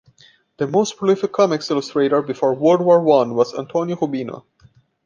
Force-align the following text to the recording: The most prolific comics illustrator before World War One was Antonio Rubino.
The 0.57 0.65
most 0.65 0.97
prolific 0.97 1.31
comics 1.31 1.69
illustrator 1.69 2.23
before 2.23 2.55
World 2.55 2.81
War 2.81 3.01
One 3.03 3.35
was 3.35 3.53
Antonio 3.53 3.95
Rubino. 3.97 4.45